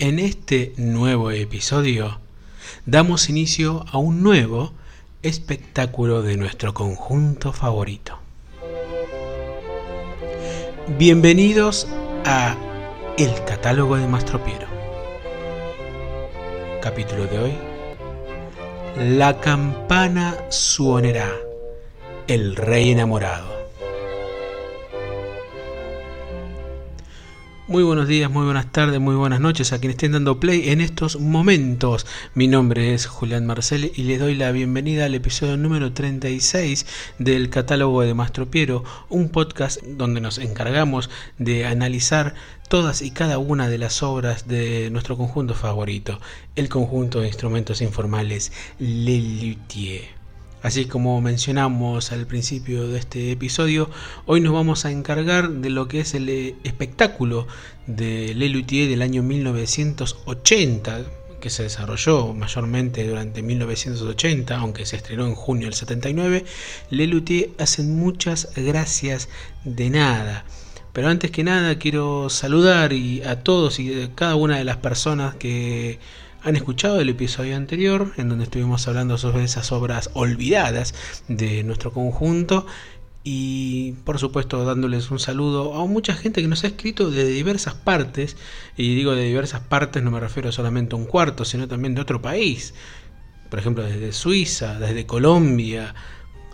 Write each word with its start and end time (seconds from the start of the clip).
En 0.00 0.18
este 0.18 0.72
nuevo 0.76 1.30
episodio 1.30 2.18
damos 2.84 3.30
inicio 3.30 3.84
a 3.92 3.98
un 3.98 4.24
nuevo 4.24 4.72
espectáculo 5.22 6.20
de 6.22 6.36
nuestro 6.36 6.74
conjunto 6.74 7.52
favorito. 7.52 8.18
Bienvenidos 10.98 11.86
a 12.24 12.56
El 13.16 13.32
catálogo 13.44 13.96
de 13.96 14.08
Mastropiero. 14.08 14.66
Capítulo 16.82 17.26
de 17.26 17.38
hoy. 17.38 17.52
La 18.96 19.38
campana 19.38 20.36
suonerá. 20.50 21.30
El 22.26 22.56
rey 22.56 22.90
enamorado. 22.90 23.53
Muy 27.66 27.82
buenos 27.82 28.08
días, 28.08 28.30
muy 28.30 28.44
buenas 28.44 28.70
tardes, 28.70 29.00
muy 29.00 29.14
buenas 29.14 29.40
noches 29.40 29.72
a 29.72 29.78
quienes 29.78 29.94
estén 29.94 30.12
dando 30.12 30.38
play 30.38 30.68
en 30.68 30.82
estos 30.82 31.18
momentos. 31.18 32.04
Mi 32.34 32.46
nombre 32.46 32.92
es 32.92 33.06
Julián 33.06 33.46
Marcel 33.46 33.90
y 33.94 34.02
les 34.02 34.20
doy 34.20 34.34
la 34.34 34.52
bienvenida 34.52 35.06
al 35.06 35.14
episodio 35.14 35.56
número 35.56 35.90
36 35.94 36.84
del 37.18 37.48
catálogo 37.48 38.02
de 38.02 38.12
Mastro 38.12 38.50
Piero, 38.50 38.84
un 39.08 39.30
podcast 39.30 39.82
donde 39.82 40.20
nos 40.20 40.36
encargamos 40.36 41.08
de 41.38 41.64
analizar 41.64 42.34
todas 42.68 43.00
y 43.00 43.12
cada 43.12 43.38
una 43.38 43.70
de 43.70 43.78
las 43.78 44.02
obras 44.02 44.46
de 44.46 44.90
nuestro 44.90 45.16
conjunto 45.16 45.54
favorito, 45.54 46.20
el 46.56 46.68
conjunto 46.68 47.22
de 47.22 47.28
instrumentos 47.28 47.80
informales 47.80 48.52
Le 48.78 49.18
Luthier. 49.20 50.23
Así 50.64 50.86
como 50.86 51.20
mencionamos 51.20 52.10
al 52.10 52.26
principio 52.26 52.88
de 52.88 52.98
este 52.98 53.30
episodio, 53.30 53.90
hoy 54.24 54.40
nos 54.40 54.54
vamos 54.54 54.86
a 54.86 54.90
encargar 54.90 55.50
de 55.50 55.68
lo 55.68 55.88
que 55.88 56.00
es 56.00 56.14
el 56.14 56.26
eh, 56.30 56.54
espectáculo 56.64 57.46
de 57.86 58.32
Lelutier 58.34 58.88
del 58.88 59.02
año 59.02 59.22
1980, 59.22 61.02
que 61.38 61.50
se 61.50 61.64
desarrolló 61.64 62.32
mayormente 62.32 63.06
durante 63.06 63.42
1980, 63.42 64.56
aunque 64.56 64.86
se 64.86 64.96
estrenó 64.96 65.26
en 65.26 65.34
junio 65.34 65.66
del 65.66 65.74
79. 65.74 66.46
Lelutier 66.88 67.50
hacen 67.58 67.94
muchas 67.94 68.48
gracias 68.56 69.28
de 69.64 69.90
nada. 69.90 70.46
Pero 70.94 71.08
antes 71.08 71.30
que 71.30 71.44
nada 71.44 71.78
quiero 71.78 72.30
saludar 72.30 72.92
a 73.26 73.36
todos 73.40 73.78
y 73.80 74.04
a 74.04 74.14
cada 74.14 74.34
una 74.34 74.56
de 74.56 74.64
las 74.64 74.78
personas 74.78 75.34
que 75.34 75.98
han 76.44 76.56
escuchado 76.56 77.00
el 77.00 77.08
episodio 77.08 77.56
anterior 77.56 78.12
en 78.18 78.28
donde 78.28 78.44
estuvimos 78.44 78.86
hablando 78.86 79.16
sobre 79.16 79.44
esas 79.44 79.72
obras 79.72 80.10
olvidadas 80.12 80.94
de 81.26 81.64
nuestro 81.64 81.90
conjunto 81.90 82.66
y 83.24 83.92
por 84.04 84.18
supuesto 84.18 84.62
dándoles 84.66 85.10
un 85.10 85.18
saludo 85.18 85.74
a 85.74 85.86
mucha 85.86 86.12
gente 86.12 86.42
que 86.42 86.48
nos 86.48 86.62
ha 86.64 86.66
escrito 86.66 87.10
de 87.10 87.24
diversas 87.24 87.72
partes 87.72 88.36
y 88.76 88.94
digo 88.94 89.14
de 89.14 89.24
diversas 89.24 89.62
partes 89.62 90.02
no 90.02 90.10
me 90.10 90.20
refiero 90.20 90.52
solamente 90.52 90.94
a 90.94 90.98
un 90.98 91.06
cuarto 91.06 91.46
sino 91.46 91.66
también 91.66 91.94
de 91.94 92.02
otro 92.02 92.20
país. 92.20 92.74
Por 93.48 93.58
ejemplo 93.58 93.82
desde 93.82 94.12
Suiza 94.12 94.78
desde 94.78 95.06
Colombia 95.06 95.94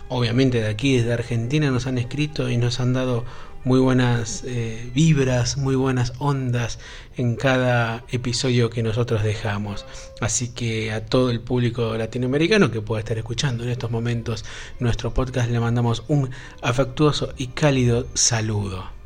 obviamente 0.09 0.61
de 0.61 0.69
aquí 0.69 0.99
desde 0.99 1.13
Argentina 1.13 1.69
nos 1.73 1.89
han 1.89 1.99
escrito 1.99 2.49
y 2.49 2.57
nos 2.59 2.79
han 2.79 2.93
dado 2.93 3.25
muy 3.65 3.79
buenas 3.79 4.43
eh, 4.47 4.91
vibras, 4.95 5.57
muy 5.57 5.75
buenas 5.75 6.15
ondas 6.19 6.79
en 7.17 7.37
cada 7.37 8.05
episodio 8.11 8.71
que 8.71 8.83
nosotros 8.83 9.23
dejamos. 9.23 9.85
Así 10.21 10.49
que 10.49 10.93
a 10.93 11.05
todo 11.05 11.31
el 11.31 11.41
público 11.41 11.97
latinoamericano 11.97 12.71
que 12.71 12.81
pueda 12.81 13.01
estar 13.01 13.19
escuchando 13.19 13.65
en 13.65 13.71
estos 13.71 13.91
momentos 13.91 14.45
nuestro 14.79 15.13
podcast 15.13 15.51
le 15.51 15.61
mandamos 15.61 16.05
un 16.09 16.31
afectuoso 16.63 17.35
y 17.37 17.49
cálido 17.49 18.07
saludo. 18.15 19.01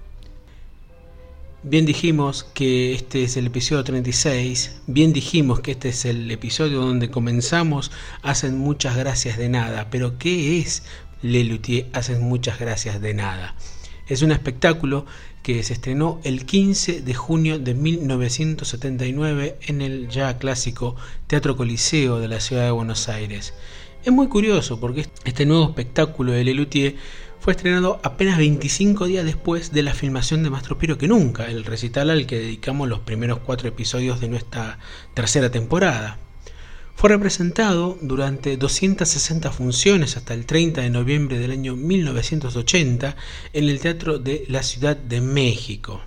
Bien 1.66 1.86
dijimos 1.86 2.44
que 2.44 2.92
este 2.92 3.24
es 3.24 3.38
el 3.38 3.46
episodio 3.46 3.82
36, 3.84 4.82
bien 4.86 5.14
dijimos 5.14 5.60
que 5.60 5.70
este 5.70 5.88
es 5.88 6.04
el 6.04 6.30
episodio 6.30 6.82
donde 6.82 7.10
comenzamos 7.10 7.90
Hacen 8.22 8.58
muchas 8.58 8.96
gracias 8.98 9.38
de 9.38 9.48
nada, 9.48 9.88
pero 9.90 10.18
¿qué 10.18 10.58
es 10.58 10.82
Le 11.22 11.58
Hacen 11.94 12.22
muchas 12.22 12.58
gracias 12.58 13.00
de 13.00 13.14
nada? 13.14 13.54
Es 14.06 14.20
un 14.20 14.32
espectáculo 14.32 15.06
que 15.42 15.62
se 15.62 15.72
estrenó 15.72 16.20
el 16.24 16.44
15 16.44 17.00
de 17.00 17.14
junio 17.14 17.58
de 17.58 17.74
1979 17.74 19.56
en 19.62 19.80
el 19.80 20.08
ya 20.08 20.36
clásico 20.36 20.96
Teatro 21.26 21.56
Coliseo 21.56 22.18
de 22.18 22.28
la 22.28 22.40
ciudad 22.40 22.64
de 22.64 22.70
Buenos 22.70 23.08
Aires. 23.08 23.54
Es 24.04 24.12
muy 24.12 24.28
curioso 24.28 24.78
porque 24.78 25.06
este 25.24 25.46
nuevo 25.46 25.64
espectáculo 25.64 26.32
de 26.32 26.44
Lelutier 26.44 26.96
fue 27.40 27.54
estrenado 27.54 27.98
apenas 28.02 28.36
25 28.36 29.06
días 29.06 29.24
después 29.24 29.72
de 29.72 29.82
la 29.82 29.94
filmación 29.94 30.42
de 30.42 30.50
Mastro 30.50 30.76
Piro 30.76 30.98
que 30.98 31.08
nunca, 31.08 31.46
el 31.46 31.64
recital 31.64 32.10
al 32.10 32.26
que 32.26 32.38
dedicamos 32.38 32.88
los 32.88 33.00
primeros 33.00 33.38
cuatro 33.38 33.68
episodios 33.68 34.20
de 34.20 34.28
nuestra 34.28 34.78
tercera 35.14 35.50
temporada. 35.50 36.18
Fue 36.96 37.10
representado 37.10 37.98
durante 38.00 38.56
260 38.56 39.50
funciones 39.50 40.16
hasta 40.16 40.32
el 40.32 40.46
30 40.46 40.80
de 40.80 40.90
noviembre 40.90 41.38
del 41.38 41.50
año 41.50 41.76
1980 41.76 43.16
en 43.52 43.68
el 43.68 43.80
Teatro 43.80 44.18
de 44.18 44.44
la 44.48 44.62
Ciudad 44.62 44.96
de 44.96 45.20
México. 45.20 46.00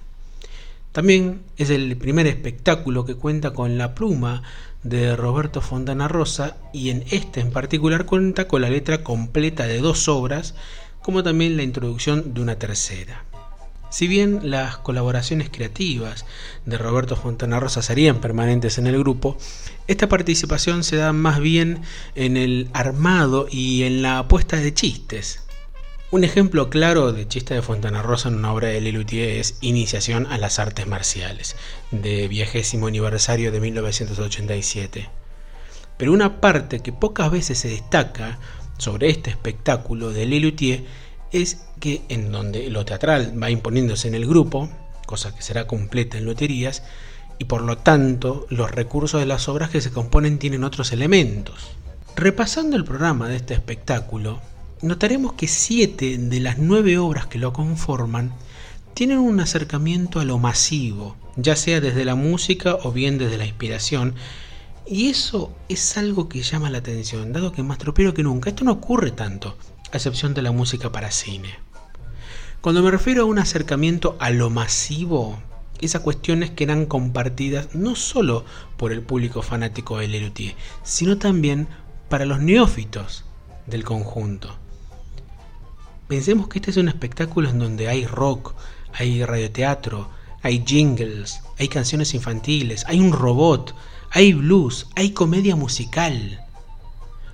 También 0.94 1.42
es 1.58 1.70
el 1.70 1.96
primer 1.98 2.26
espectáculo 2.26 3.06
que 3.06 3.14
cuenta 3.14 3.52
con 3.52 3.78
la 3.78 3.94
pluma 3.94 4.42
de 4.82 5.16
Roberto 5.16 5.62
Fontana 5.62 6.08
Rosa 6.08 6.58
y 6.74 6.90
en 6.90 7.04
este 7.12 7.42
en 7.42 7.52
particular 7.52 8.06
cuenta 8.06 8.48
con 8.48 8.62
la 8.62 8.70
letra 8.70 9.04
completa 9.04 9.68
de 9.68 9.80
dos 9.80 10.08
obras, 10.08 10.56
como 11.04 11.22
también 11.22 11.58
la 11.58 11.64
introducción 11.64 12.34
de 12.34 12.42
una 12.42 12.58
tercera. 12.58 13.27
Si 13.98 14.08
bien 14.08 14.52
las 14.52 14.78
colaboraciones 14.78 15.50
creativas 15.50 16.28
de 16.68 16.78
Roberto 16.78 17.16
Fontana 17.16 17.60
Rosa 17.60 17.82
serían 17.82 18.22
permanentes 18.22 18.78
en 18.78 18.86
el 18.86 19.00
grupo, 19.00 19.40
esta 19.88 20.08
participación 20.08 20.84
se 20.84 20.98
da 20.98 21.14
más 21.14 21.40
bien 21.40 21.82
en 22.14 22.38
el 22.38 22.70
armado 22.74 23.48
y 23.50 23.86
en 23.86 24.04
la 24.04 24.20
apuesta 24.20 24.58
de 24.58 24.72
chistes. 24.72 25.42
Un 26.12 26.24
ejemplo 26.24 26.70
claro 26.70 27.12
de 27.12 27.28
chiste 27.28 27.56
de 27.56 27.64
Fontana 27.64 28.04
Rosa 28.04 28.30
en 28.30 28.36
una 28.36 28.54
obra 28.54 28.68
de 28.68 28.82
Lelutier 28.82 29.30
es 29.30 29.58
Iniciación 29.62 30.28
a 30.28 30.38
las 30.38 30.60
Artes 30.60 30.86
Marciales, 30.86 31.56
de 31.90 32.28
viagésimo 32.28 32.86
aniversario 32.86 33.52
de 33.52 33.60
1987. 33.60 35.10
Pero 35.98 36.14
una 36.14 36.40
parte 36.40 36.82
que 36.82 36.94
pocas 36.94 37.32
veces 37.32 37.58
se 37.58 37.70
destaca 37.70 38.38
sobre 38.78 39.10
este 39.10 39.32
espectáculo 39.32 40.12
de 40.12 40.28
Lelutier 40.28 40.84
es 41.32 41.66
que 41.80 42.02
en 42.10 42.32
donde 42.32 42.70
lo 42.70 42.86
teatral 42.86 43.42
va 43.42 43.50
imponiéndose 43.50 44.08
en 44.08 44.16
el 44.16 44.26
grupo, 44.26 44.70
cosa 45.06 45.36
que 45.36 45.42
será 45.42 45.68
completa 45.68 46.18
en 46.18 46.26
loterías, 46.26 46.84
y 47.40 47.46
por 47.46 47.62
lo 47.62 47.78
tanto 47.78 48.48
los 48.50 48.72
recursos 48.72 49.20
de 49.20 49.28
las 49.28 49.48
obras 49.48 49.70
que 49.70 49.82
se 49.82 49.92
componen 49.92 50.40
tienen 50.40 50.64
otros 50.64 50.92
elementos. 50.92 51.72
Repasando 52.16 52.76
el 52.76 52.84
programa 52.84 53.30
de 53.30 53.36
este 53.36 53.54
espectáculo, 53.54 54.42
notaremos 54.82 55.34
que 55.34 55.48
siete 55.48 56.18
de 56.18 56.40
las 56.40 56.58
nueve 56.58 56.98
obras 56.98 57.28
que 57.28 57.38
lo 57.38 57.54
conforman 57.54 58.34
tienen 58.94 59.20
un 59.20 59.40
acercamiento 59.40 60.20
a 60.20 60.26
lo 60.26 60.40
masivo, 60.40 61.16
ya 61.36 61.56
sea 61.56 61.80
desde 61.80 62.06
la 62.06 62.16
música 62.16 62.76
o 62.84 62.92
bien 62.92 63.20
desde 63.20 63.38
la 63.38 63.46
inspiración, 63.46 64.16
y 64.88 65.10
eso 65.10 65.54
es 65.70 65.98
algo 65.98 66.30
que 66.30 66.42
llama 66.42 66.70
la 66.70 66.80
atención, 66.80 67.34
dado 67.34 67.52
que 67.52 67.62
más 67.62 67.78
tropero 67.78 68.14
que 68.14 68.24
nunca, 68.24 68.50
esto 68.50 68.64
no 68.64 68.72
ocurre 68.72 69.12
tanto, 69.12 69.58
a 69.92 69.98
excepción 69.98 70.34
de 70.34 70.42
la 70.42 70.52
música 70.52 70.92
para 70.92 71.12
cine. 71.12 71.60
Cuando 72.62 72.82
me 72.82 72.92
refiero 72.92 73.24
a 73.24 73.26
un 73.26 73.40
acercamiento 73.40 74.18
a 74.20 74.30
lo 74.30 74.50
masivo, 74.50 75.40
esas 75.80 76.02
cuestiones 76.02 76.50
que 76.52 76.64
eran 76.64 76.86
compartidas 76.86 77.76
no 77.76 77.96
solo 77.96 78.46
por 78.78 78.92
el 78.92 79.02
público 79.02 79.42
fanático 79.42 80.00
de 80.00 80.08
Lelutier, 80.08 80.56
sino 80.84 81.18
también 81.18 81.68
para 82.10 82.26
los 82.26 82.40
neófitos 82.40 83.26
del 83.68 83.84
conjunto. 83.84 84.56
Pensemos 86.08 86.48
que 86.48 86.60
este 86.60 86.72
es 86.72 86.78
un 86.78 86.88
espectáculo 86.88 87.50
en 87.50 87.60
donde 87.60 87.90
hay 87.90 88.06
rock, 88.06 88.54
hay 88.94 89.24
radioteatro, 89.24 90.10
hay 90.42 90.64
jingles, 90.66 91.42
hay 91.60 91.68
canciones 91.68 92.14
infantiles, 92.14 92.86
hay 92.88 93.00
un 93.00 93.12
robot, 93.12 93.76
hay 94.12 94.34
blues, 94.34 94.88
hay 94.96 95.12
comedia 95.12 95.56
musical. 95.56 96.47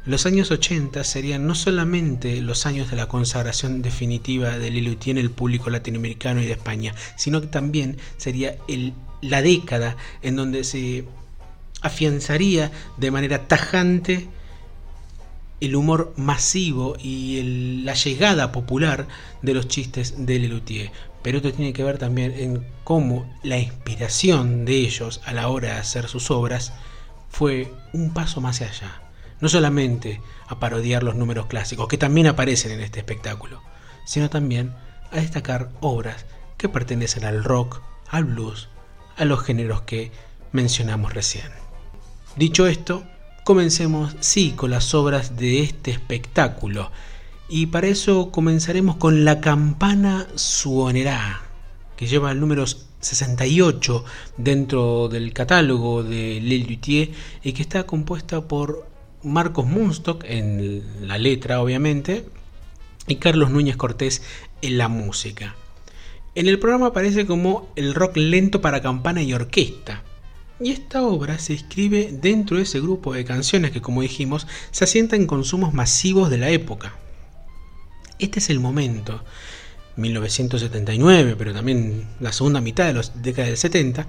Los 0.05 0.25
años 0.25 0.51
80 0.51 1.01
serían 1.05 1.47
no 1.47 1.55
solamente 1.55 2.41
los 2.41 2.65
años 2.65 2.91
de 2.91 2.97
la 2.97 3.07
consagración 3.07 3.81
definitiva 3.81 4.57
de 4.57 4.69
Lelutier 4.69 5.17
en 5.17 5.23
el 5.23 5.31
público 5.31 5.69
latinoamericano 5.69 6.41
y 6.41 6.45
de 6.45 6.51
España, 6.51 6.93
sino 7.15 7.39
que 7.39 7.47
también 7.47 7.95
sería 8.17 8.57
la 9.21 9.41
década 9.41 9.95
en 10.21 10.35
donde 10.35 10.65
se 10.65 11.05
afianzaría 11.81 12.69
de 12.97 13.11
manera 13.11 13.47
tajante 13.47 14.27
el 15.61 15.73
humor 15.73 16.13
masivo 16.17 16.97
y 17.01 17.81
la 17.85 17.93
llegada 17.93 18.51
popular 18.51 19.07
de 19.41 19.53
los 19.53 19.69
chistes 19.69 20.25
de 20.25 20.37
Lelutier. 20.37 20.91
Pero 21.21 21.37
esto 21.37 21.53
tiene 21.53 21.71
que 21.71 21.85
ver 21.85 21.97
también 21.97 22.33
en 22.33 22.67
cómo 22.83 23.33
la 23.41 23.57
inspiración 23.57 24.65
de 24.65 24.75
ellos 24.79 25.21
a 25.23 25.31
la 25.31 25.47
hora 25.47 25.75
de 25.75 25.79
hacer 25.79 26.09
sus 26.09 26.29
obras 26.29 26.73
fue 27.29 27.71
un 27.93 28.13
paso 28.13 28.41
más 28.41 28.59
allá 28.59 29.02
no 29.39 29.49
solamente 29.49 30.21
a 30.47 30.59
parodiar 30.59 31.03
los 31.03 31.15
números 31.15 31.47
clásicos, 31.47 31.87
que 31.87 31.97
también 31.97 32.27
aparecen 32.27 32.71
en 32.71 32.81
este 32.81 32.99
espectáculo, 32.99 33.61
sino 34.05 34.29
también 34.29 34.73
a 35.11 35.17
destacar 35.17 35.69
obras 35.81 36.25
que 36.57 36.69
pertenecen 36.69 37.25
al 37.25 37.43
rock, 37.43 37.81
al 38.09 38.25
blues, 38.25 38.69
a 39.17 39.25
los 39.25 39.41
géneros 39.43 39.81
que 39.81 40.11
mencionamos 40.51 41.13
recién. 41.13 41.47
Dicho 42.35 42.67
esto, 42.67 43.03
comencemos 43.43 44.15
sí 44.19 44.53
con 44.55 44.71
las 44.71 44.93
obras 44.93 45.35
de 45.35 45.61
este 45.61 45.91
espectáculo 45.91 46.91
y 47.49 47.67
para 47.67 47.87
eso 47.87 48.31
comenzaremos 48.31 48.95
con 48.95 49.25
La 49.25 49.41
campana 49.41 50.27
suonerá, 50.35 51.41
que 51.95 52.07
lleva 52.07 52.31
el 52.31 52.39
número 52.39 52.65
68 52.65 54.05
dentro 54.37 55.09
del 55.09 55.33
catálogo 55.33 56.03
de 56.03 56.39
Luthier 56.41 57.11
y 57.43 57.53
que 57.53 57.61
está 57.61 57.85
compuesta 57.85 58.47
por 58.47 58.87
Marcos 59.23 59.65
Munstock 59.65 60.23
en 60.25 61.07
la 61.07 61.17
letra, 61.17 61.61
obviamente, 61.61 62.25
y 63.07 63.15
Carlos 63.15 63.49
Núñez 63.49 63.77
Cortés 63.77 64.21
en 64.61 64.77
la 64.77 64.87
música. 64.87 65.55
En 66.35 66.47
el 66.47 66.59
programa 66.59 66.87
aparece 66.87 67.25
como 67.25 67.71
el 67.75 67.93
rock 67.93 68.17
lento 68.17 68.61
para 68.61 68.81
campana 68.81 69.21
y 69.21 69.33
orquesta. 69.33 70.03
Y 70.59 70.71
esta 70.71 71.03
obra 71.03 71.39
se 71.39 71.53
escribe 71.53 72.09
dentro 72.11 72.57
de 72.57 72.63
ese 72.63 72.79
grupo 72.79 73.13
de 73.13 73.25
canciones 73.25 73.71
que, 73.71 73.81
como 73.81 74.01
dijimos, 74.01 74.47
se 74.71 74.83
asienta 74.83 75.15
en 75.15 75.27
consumos 75.27 75.73
masivos 75.73 76.29
de 76.29 76.37
la 76.37 76.49
época. 76.49 76.95
Este 78.19 78.39
es 78.39 78.49
el 78.49 78.59
momento 78.59 79.23
1979, 79.95 81.35
pero 81.37 81.53
también 81.53 82.07
la 82.19 82.31
segunda 82.31 82.61
mitad 82.61 82.87
de 82.87 82.93
los 82.93 83.21
décadas 83.21 83.49
del 83.49 83.57
70, 83.57 84.07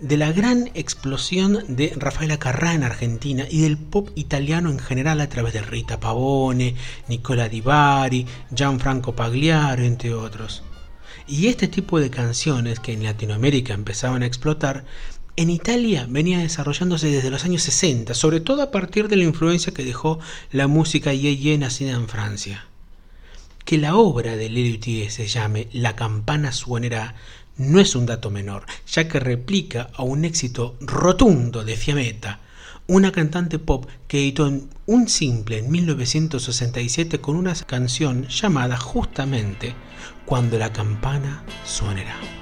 de 0.00 0.16
la 0.16 0.32
gran 0.32 0.70
explosión 0.74 1.64
de 1.68 1.92
Rafaela 1.96 2.38
Carrà 2.38 2.74
en 2.74 2.82
Argentina 2.82 3.46
y 3.48 3.60
del 3.60 3.78
pop 3.78 4.10
italiano 4.14 4.70
en 4.70 4.78
general 4.78 5.20
a 5.20 5.28
través 5.28 5.52
de 5.52 5.62
Rita 5.62 6.00
Pavone, 6.00 6.74
Nicola 7.08 7.48
Di 7.48 7.60
Bari, 7.60 8.26
Gianfranco 8.54 9.14
Pagliaro, 9.14 9.84
entre 9.84 10.12
otros. 10.12 10.62
Y 11.28 11.46
este 11.46 11.68
tipo 11.68 12.00
de 12.00 12.10
canciones 12.10 12.80
que 12.80 12.92
en 12.92 13.04
Latinoamérica 13.04 13.74
empezaban 13.74 14.22
a 14.22 14.26
explotar, 14.26 14.84
en 15.34 15.48
Italia 15.48 16.06
venía 16.08 16.40
desarrollándose 16.40 17.08
desde 17.08 17.30
los 17.30 17.44
años 17.44 17.62
60, 17.62 18.12
sobre 18.12 18.40
todo 18.40 18.60
a 18.60 18.70
partir 18.70 19.08
de 19.08 19.16
la 19.16 19.24
influencia 19.24 19.72
que 19.72 19.84
dejó 19.84 20.18
la 20.50 20.66
música 20.66 21.14
yeye 21.14 21.56
nacida 21.56 21.92
en 21.92 22.08
Francia. 22.08 22.66
Que 23.64 23.78
la 23.78 23.94
obra 23.94 24.36
de 24.36 24.50
Lelutier 24.50 25.10
se 25.10 25.28
llame 25.28 25.68
La 25.72 25.96
campana 25.96 26.52
suonera 26.52 27.14
no 27.56 27.80
es 27.80 27.94
un 27.94 28.06
dato 28.06 28.30
menor, 28.30 28.64
ya 28.86 29.08
que 29.08 29.20
replica 29.20 29.90
a 29.94 30.02
un 30.02 30.24
éxito 30.24 30.76
rotundo 30.80 31.64
de 31.64 31.76
Fiametta, 31.76 32.40
una 32.86 33.12
cantante 33.12 33.58
pop 33.58 33.86
que 34.08 34.18
editó 34.18 34.50
un 34.86 35.08
simple 35.08 35.58
en 35.58 35.70
1967 35.70 37.20
con 37.20 37.36
una 37.36 37.54
canción 37.54 38.26
llamada 38.28 38.76
justamente 38.76 39.74
Cuando 40.26 40.58
la 40.58 40.72
campana 40.72 41.44
suonera. 41.64 42.41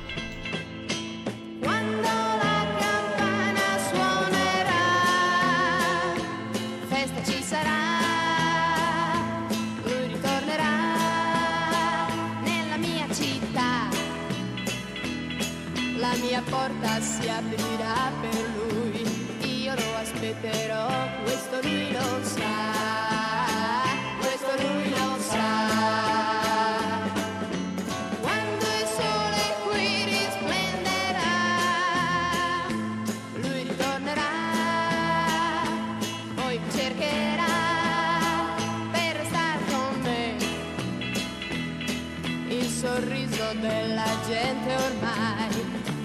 Sorriso 42.81 43.53
della 43.61 44.05
gente 44.27 44.75
ormai 44.75 45.49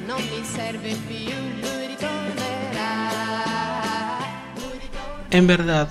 non 0.06 0.22
mi 0.30 0.44
serve 0.44 0.94
più, 1.08 1.55
En 5.36 5.48
verdad, 5.48 5.90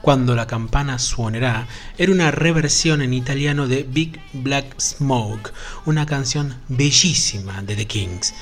cuando 0.00 0.34
la 0.34 0.46
campana 0.46 0.98
suonerá, 0.98 1.66
era 1.98 2.10
una 2.10 2.30
reversión 2.30 3.02
en 3.02 3.12
italiano 3.12 3.68
de 3.68 3.82
Big 3.82 4.18
Black 4.32 4.80
Smoke, 4.80 5.52
una 5.84 6.06
canción 6.06 6.54
bellísima 6.68 7.60
de 7.60 7.76
The 7.76 7.86
Kings, 7.86 8.32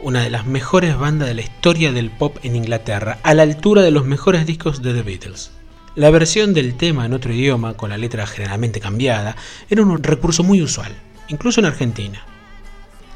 una 0.00 0.22
de 0.22 0.30
las 0.30 0.46
mejores 0.46 0.96
bandas 0.96 1.26
de 1.26 1.34
la 1.34 1.40
historia 1.40 1.90
del 1.90 2.12
pop 2.12 2.36
en 2.44 2.54
Inglaterra, 2.54 3.18
a 3.24 3.34
la 3.34 3.42
altura 3.42 3.82
de 3.82 3.90
los 3.90 4.06
mejores 4.06 4.46
discos 4.46 4.80
de 4.80 4.94
The 4.94 5.02
Beatles. 5.02 5.50
La 5.96 6.10
versión 6.10 6.54
del 6.54 6.76
tema 6.76 7.04
en 7.04 7.12
otro 7.12 7.32
idioma, 7.32 7.74
con 7.74 7.90
la 7.90 7.98
letra 7.98 8.28
generalmente 8.28 8.78
cambiada, 8.78 9.34
era 9.68 9.82
un 9.82 10.04
recurso 10.04 10.44
muy 10.44 10.62
usual, 10.62 10.92
incluso 11.26 11.58
en 11.58 11.66
Argentina. 11.66 12.24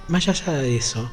Más 0.08 0.26
allá 0.26 0.54
de 0.54 0.76
eso, 0.76 1.08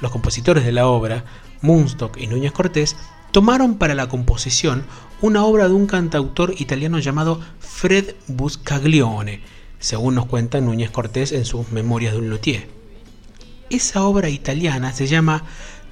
los 0.00 0.12
compositores 0.12 0.64
de 0.64 0.72
la 0.72 0.86
obra, 0.86 1.26
Munstock 1.60 2.16
y 2.16 2.26
Núñez 2.26 2.52
Cortés, 2.52 2.96
tomaron 3.32 3.76
para 3.76 3.94
la 3.94 4.08
composición 4.08 4.84
una 5.20 5.44
obra 5.44 5.68
de 5.68 5.74
un 5.74 5.86
cantautor 5.86 6.54
italiano 6.58 6.98
llamado 6.98 7.40
Fred 7.58 8.14
Buscaglione, 8.26 9.42
según 9.78 10.14
nos 10.14 10.26
cuenta 10.26 10.60
Núñez 10.60 10.90
Cortés 10.90 11.32
en 11.32 11.44
sus 11.44 11.70
Memorias 11.70 12.12
de 12.12 12.18
un 12.18 12.30
luthier. 12.30 12.68
Esa 13.68 14.02
obra 14.02 14.28
italiana 14.28 14.92
se 14.92 15.06
llama 15.06 15.44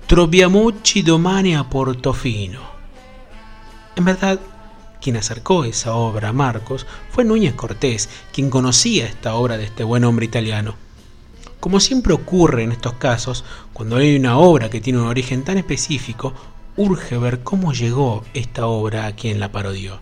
Troviamoci 0.06 1.02
domani 1.02 1.54
a 1.54 1.68
Portofino. 1.68 2.60
En 3.94 4.04
verdad, 4.04 4.40
quien 5.00 5.16
acercó 5.16 5.64
esa 5.64 5.94
obra 5.94 6.30
a 6.30 6.32
Marcos 6.32 6.86
fue 7.10 7.24
Núñez 7.24 7.54
Cortés, 7.54 8.08
quien 8.32 8.50
conocía 8.50 9.06
esta 9.06 9.34
obra 9.34 9.56
de 9.56 9.64
este 9.64 9.84
buen 9.84 10.04
hombre 10.04 10.26
italiano. 10.26 10.74
Como 11.60 11.80
siempre 11.80 12.14
ocurre 12.14 12.62
en 12.62 12.72
estos 12.72 12.94
casos, 12.94 13.44
cuando 13.72 13.96
hay 13.96 14.16
una 14.16 14.38
obra 14.38 14.70
que 14.70 14.80
tiene 14.80 15.00
un 15.00 15.06
origen 15.06 15.44
tan 15.44 15.58
específico, 15.58 16.34
urge 16.78 17.18
ver 17.18 17.40
cómo 17.42 17.72
llegó 17.72 18.24
esta 18.34 18.68
obra 18.68 19.06
a 19.06 19.12
quien 19.12 19.40
la 19.40 19.50
parodió. 19.50 19.98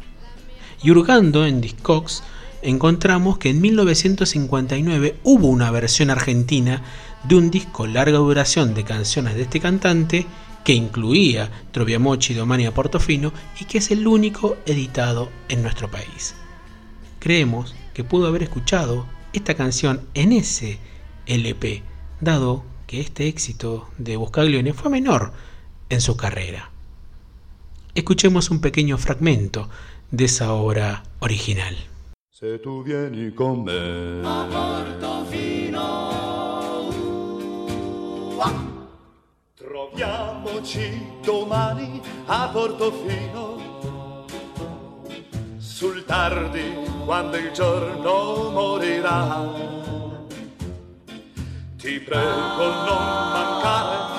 Y 0.82 0.90
hurgando 0.90 1.46
en 1.46 1.62
Discogs, 1.62 2.22
encontramos 2.60 3.38
que 3.38 3.48
en 3.48 3.62
1959 3.62 5.16
hubo 5.24 5.48
una 5.48 5.70
versión 5.70 6.10
argentina 6.10 6.82
de 7.24 7.34
un 7.34 7.50
disco 7.50 7.86
larga 7.86 8.18
duración 8.18 8.74
de 8.74 8.84
canciones 8.84 9.36
de 9.36 9.42
este 9.42 9.58
cantante 9.58 10.26
que 10.64 10.74
incluía 10.74 11.50
Troviamochi 11.72 12.34
y 12.34 12.36
Domani 12.36 12.68
Portofino 12.68 13.32
y 13.58 13.64
que 13.64 13.78
es 13.78 13.90
el 13.90 14.06
único 14.06 14.58
editado 14.66 15.30
en 15.48 15.62
nuestro 15.62 15.90
país. 15.90 16.34
Creemos 17.20 17.74
que 17.94 18.04
pudo 18.04 18.26
haber 18.26 18.42
escuchado 18.42 19.06
esta 19.32 19.54
canción 19.54 20.02
en 20.12 20.32
ese 20.32 20.78
LP, 21.24 21.82
dado 22.20 22.64
que 22.86 23.00
este 23.00 23.28
éxito 23.28 23.88
de 23.96 24.18
Buscaglione 24.18 24.74
fue 24.74 24.90
menor 24.90 25.32
en 25.88 26.00
su 26.00 26.16
carrera. 26.16 26.70
Escuchemos 27.94 28.50
un 28.50 28.60
pequeño 28.60 28.98
fragmento 28.98 29.68
de 30.10 30.24
esa 30.26 30.52
obra 30.52 31.02
original. 31.20 31.76
Se 32.30 32.58
tu 32.58 32.82
vieni 32.82 33.32
con 33.32 33.64
me 33.64 34.20
a 34.22 34.46
Portofino, 34.50 36.10
troviamoci 39.54 41.00
domani 41.24 42.02
a 42.26 42.50
Portofino, 42.52 44.26
sul 45.56 46.04
tardi 46.04 46.74
quando 47.06 47.38
il 47.38 47.50
giorno 47.52 48.50
morirà. 48.50 49.48
Ti 51.78 52.00
prego 52.00 52.64
non 52.84 53.30
mancare, 53.32 54.15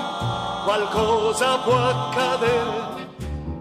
qualcosa 0.67 1.59
può 1.59 1.77
accadere 1.77 3.07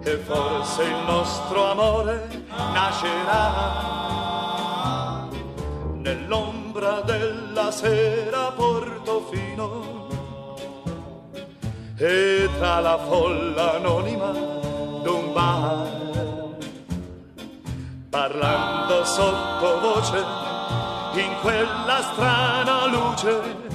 e 0.02 0.16
forse 0.16 0.82
il 0.82 0.96
nostro 1.06 1.70
amore 1.70 2.44
nascerà 2.72 3.52
nell'ombra 5.98 7.02
della 7.02 7.70
sera 7.70 8.50
Portofino 8.50 10.08
e 11.96 12.48
tra 12.58 12.80
la 12.80 12.98
folla 12.98 13.74
anonima 13.74 14.32
d'un 15.04 15.32
bar 15.32 15.86
parlando 18.10 19.04
sottovoce 19.04 20.24
in 21.14 21.36
quella 21.40 22.02
strana 22.02 22.86
luce 22.86 23.65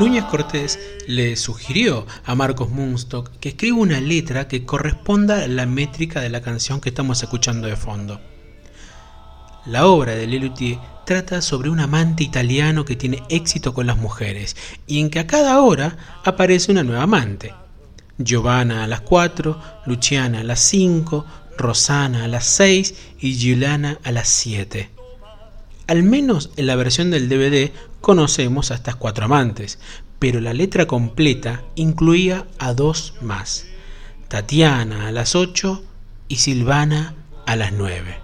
Núñez 0.00 0.24
Cortés 0.24 0.78
le 1.06 1.36
sugirió 1.36 2.04
a 2.24 2.34
Marcos 2.34 2.68
Munstock 2.70 3.30
que 3.38 3.50
escriba 3.50 3.78
una 3.78 4.00
letra 4.00 4.48
que 4.48 4.64
corresponda 4.64 5.44
a 5.44 5.46
la 5.46 5.66
métrica 5.66 6.20
de 6.20 6.30
la 6.30 6.40
canción 6.40 6.80
que 6.80 6.88
estamos 6.88 7.22
escuchando 7.22 7.68
de 7.68 7.76
fondo. 7.76 8.20
La 9.66 9.86
obra 9.86 10.16
de 10.16 10.26
Lelutier 10.26 10.78
trata 11.06 11.42
sobre 11.42 11.70
un 11.70 11.78
amante 11.78 12.24
italiano 12.24 12.84
que 12.84 12.96
tiene 12.96 13.22
éxito 13.28 13.72
con 13.74 13.86
las 13.86 13.98
mujeres 13.98 14.56
y 14.88 15.00
en 15.00 15.10
que 15.10 15.20
a 15.20 15.28
cada 15.28 15.60
hora 15.60 15.96
aparece 16.24 16.72
una 16.72 16.82
nueva 16.82 17.04
amante. 17.04 17.54
Giovanna 18.18 18.82
a 18.82 18.88
las 18.88 19.02
4, 19.02 19.60
Luciana 19.86 20.40
a 20.40 20.44
las 20.44 20.58
5, 20.58 21.24
Rosana 21.58 22.24
a 22.24 22.28
las 22.28 22.46
6 22.46 22.94
y 23.20 23.34
Giuliana 23.34 23.98
a 24.04 24.12
las 24.12 24.28
7. 24.28 24.90
Al 25.86 26.02
menos 26.02 26.50
en 26.56 26.66
la 26.66 26.76
versión 26.76 27.10
del 27.10 27.28
DVD 27.28 27.72
conocemos 28.00 28.70
a 28.70 28.74
estas 28.74 28.96
cuatro 28.96 29.24
amantes, 29.24 29.78
pero 30.18 30.40
la 30.40 30.54
letra 30.54 30.86
completa 30.86 31.62
incluía 31.74 32.46
a 32.58 32.74
dos 32.74 33.14
más, 33.20 33.66
Tatiana 34.28 35.08
a 35.08 35.12
las 35.12 35.34
8 35.34 35.82
y 36.28 36.36
Silvana 36.36 37.14
a 37.46 37.56
las 37.56 37.72
9. 37.72 38.18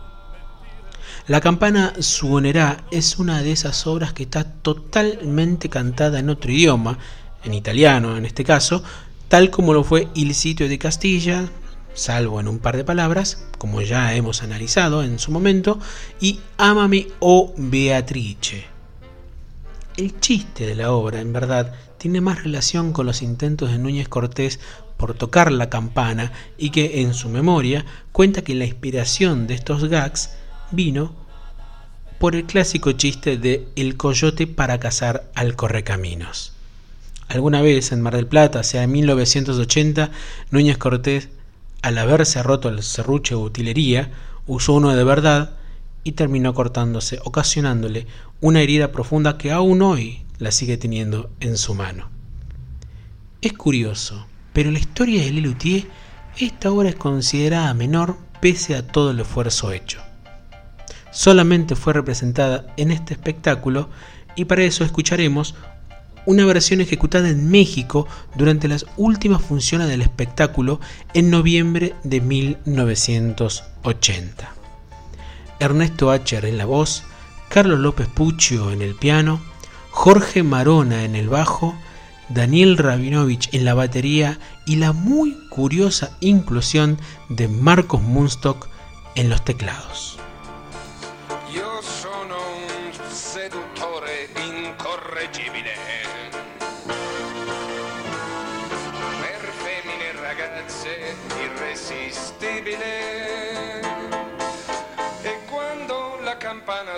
La 1.26 1.40
campana 1.40 1.94
Suonerá 2.00 2.84
es 2.90 3.18
una 3.18 3.42
de 3.42 3.52
esas 3.52 3.86
obras 3.86 4.12
que 4.12 4.24
está 4.24 4.44
totalmente 4.44 5.70
cantada 5.70 6.18
en 6.18 6.28
otro 6.28 6.52
idioma, 6.52 6.98
en 7.44 7.54
italiano 7.54 8.18
en 8.18 8.26
este 8.26 8.44
caso, 8.44 8.82
tal 9.28 9.48
como 9.48 9.72
lo 9.72 9.84
fue 9.84 10.08
Il 10.14 10.34
sitio 10.34 10.68
de 10.68 10.78
Castilla, 10.78 11.48
salvo 11.94 12.40
en 12.40 12.48
un 12.48 12.58
par 12.58 12.76
de 12.76 12.84
palabras, 12.84 13.46
como 13.58 13.80
ya 13.80 14.14
hemos 14.14 14.42
analizado 14.42 15.02
en 15.02 15.18
su 15.18 15.32
momento, 15.32 15.78
y 16.20 16.40
Amame 16.58 17.08
o 17.20 17.54
Beatrice. 17.56 18.66
El 19.96 20.18
chiste 20.20 20.66
de 20.66 20.74
la 20.74 20.92
obra, 20.92 21.20
en 21.20 21.32
verdad, 21.32 21.72
tiene 21.98 22.20
más 22.20 22.42
relación 22.42 22.92
con 22.92 23.06
los 23.06 23.22
intentos 23.22 23.70
de 23.70 23.78
Núñez 23.78 24.08
Cortés 24.08 24.60
por 24.96 25.14
tocar 25.14 25.52
la 25.52 25.70
campana 25.70 26.32
y 26.58 26.70
que 26.70 27.00
en 27.00 27.14
su 27.14 27.28
memoria 27.28 27.84
cuenta 28.12 28.42
que 28.42 28.54
la 28.54 28.66
inspiración 28.66 29.46
de 29.46 29.54
estos 29.54 29.84
gags 29.88 30.30
vino 30.70 31.14
por 32.18 32.36
el 32.36 32.44
clásico 32.44 32.92
chiste 32.92 33.36
de 33.36 33.68
el 33.76 33.96
coyote 33.96 34.46
para 34.46 34.78
cazar 34.80 35.30
al 35.34 35.56
correcaminos. 35.56 36.52
Alguna 37.28 37.62
vez 37.62 37.92
en 37.92 38.02
Mar 38.02 38.16
del 38.16 38.26
Plata, 38.26 38.62
sea 38.62 38.82
en 38.82 38.92
1980, 38.92 40.10
Núñez 40.50 40.78
Cortés, 40.78 41.28
al 41.84 41.98
haberse 41.98 42.42
roto 42.42 42.68
el 42.68 42.82
serrucho 42.82 43.38
de 43.38 43.44
utilería, 43.44 44.10
usó 44.46 44.72
uno 44.72 44.94
de 44.94 45.04
verdad 45.04 45.56
y 46.02 46.12
terminó 46.12 46.54
cortándose, 46.54 47.20
ocasionándole 47.24 48.06
una 48.40 48.60
herida 48.60 48.90
profunda 48.90 49.38
que 49.38 49.52
aún 49.52 49.82
hoy 49.82 50.24
la 50.38 50.50
sigue 50.50 50.76
teniendo 50.76 51.30
en 51.40 51.56
su 51.56 51.74
mano. 51.74 52.10
Es 53.40 53.52
curioso, 53.52 54.26
pero 54.52 54.70
la 54.70 54.78
historia 54.78 55.22
de 55.22 55.30
Lelutier, 55.30 55.86
esta 56.38 56.70
obra 56.70 56.88
es 56.88 56.96
considerada 56.96 57.72
menor 57.74 58.16
pese 58.40 58.74
a 58.74 58.86
todo 58.86 59.12
el 59.12 59.20
esfuerzo 59.20 59.70
hecho 59.72 60.00
solamente 61.14 61.76
fue 61.76 61.92
representada 61.92 62.66
en 62.76 62.90
este 62.90 63.14
espectáculo 63.14 63.88
y 64.34 64.46
para 64.46 64.64
eso 64.64 64.84
escucharemos 64.84 65.54
una 66.26 66.44
versión 66.44 66.80
ejecutada 66.80 67.28
en 67.28 67.50
México 67.50 68.06
durante 68.36 68.68
las 68.68 68.86
últimas 68.96 69.42
funciones 69.42 69.88
del 69.88 70.02
espectáculo 70.02 70.80
en 71.12 71.30
noviembre 71.30 71.94
de 72.04 72.20
1980. 72.20 74.52
Ernesto 75.60 76.10
Acher 76.10 76.44
en 76.44 76.58
la 76.58 76.66
voz, 76.66 77.04
Carlos 77.48 77.78
López 77.78 78.08
Puccio 78.08 78.72
en 78.72 78.82
el 78.82 78.94
piano, 78.94 79.40
Jorge 79.90 80.42
Marona 80.42 81.04
en 81.04 81.14
el 81.14 81.28
bajo, 81.28 81.74
Daniel 82.28 82.78
Rabinovich 82.78 83.50
en 83.52 83.64
la 83.64 83.74
batería 83.74 84.38
y 84.66 84.76
la 84.76 84.92
muy 84.92 85.36
curiosa 85.50 86.16
inclusión 86.20 86.98
de 87.28 87.48
Marcos 87.48 88.02
Munstock 88.02 88.68
en 89.14 89.28
los 89.28 89.44
teclados. 89.44 90.18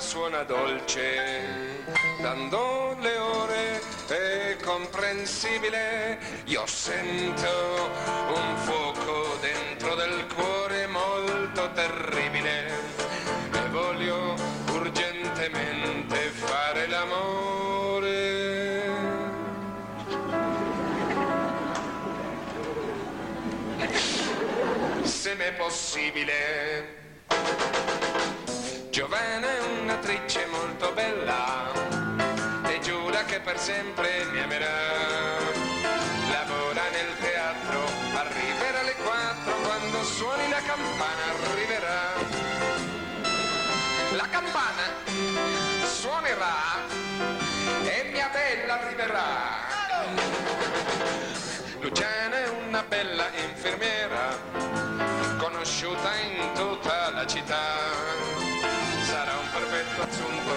Suona 0.06 0.44
dolce, 0.44 1.82
dando 2.20 2.96
le 3.00 3.16
ore 3.16 3.82
è 4.06 4.56
comprensibile, 4.62 6.18
io 6.44 6.64
sento 6.66 7.90
un 8.28 8.56
fuoco 8.58 9.36
dentro 9.40 9.94
del 9.96 10.26
cuore 10.32 10.86
molto 10.86 11.70
terribile. 11.72 12.68
E 13.52 13.68
voglio 13.70 14.45
Se 25.26 25.34
m'è 25.34 25.52
possibile. 25.54 26.34
Giovanna 28.90 29.56
è 29.56 29.60
un'attrice 29.80 30.46
molto 30.46 30.92
bella 30.92 31.72
e 32.68 32.78
giura 32.78 33.24
che 33.24 33.40
per 33.40 33.58
sempre 33.58 34.24
mi 34.26 34.38
amerà. 34.40 34.68
Lavora 36.30 36.82
nel 36.92 37.18
teatro, 37.18 37.86
arriverà 38.14 38.78
alle 38.78 38.94
quattro 39.02 39.56
quando 39.62 40.04
suoni 40.04 40.48
la 40.48 40.62
campana, 40.62 41.22
arriverà. 41.50 42.12
La 44.12 44.28
campana 44.30 44.82
suonerà 45.86 46.86
e 47.82 48.10
mia 48.12 48.28
bella 48.28 48.80
arriverà. 48.80 49.74
Luciana 51.80 52.44
è 52.44 52.48
una 52.48 52.84
bella 52.84 53.28
infermiera, 53.34 54.65
conosciuta 55.66 56.14
in 56.14 56.52
tutta 56.54 57.10
la 57.10 57.26
città 57.26 57.58
sarà 59.02 59.32
un 59.32 59.50
perfetto 59.52 60.02
assunto. 60.02 60.54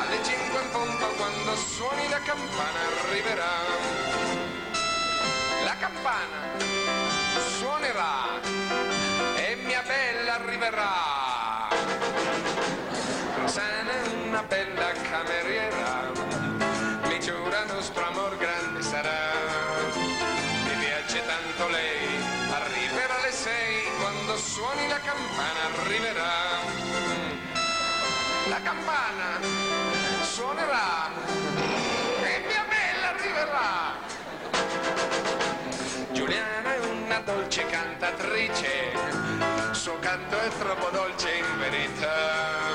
Alle 0.00 0.24
5 0.24 0.60
in 0.62 0.70
punto 0.70 1.06
quando 1.18 1.56
suoni 1.56 2.08
la 2.08 2.20
campana 2.20 2.78
arriverà. 3.04 3.52
La 5.62 5.76
campana 5.78 6.56
suonerà 7.58 8.40
e 9.36 9.56
mia 9.56 9.82
bella 9.82 10.34
arriverà. 10.36 11.68
Rosana 13.40 13.90
è 13.90 14.08
una 14.26 14.42
bella 14.42 14.92
cameriera, 15.10 16.09
suoni 24.70 24.88
la 24.88 25.00
campana 25.00 25.60
arriverà 25.82 26.30
la 28.48 28.60
campana 28.62 29.40
suonerà 30.22 31.08
e 32.22 32.42
mia 32.46 32.64
bella 32.68 33.08
arriverà. 33.10 33.98
Giuliana 36.12 36.74
è 36.74 36.78
una 36.78 37.20
dolce 37.20 37.64
cantatrice, 37.66 38.92
suo 39.72 39.98
canto 40.00 40.38
è 40.40 40.48
troppo 40.58 40.88
dolce 40.90 41.36
in 41.36 41.58
verità. 41.58 42.74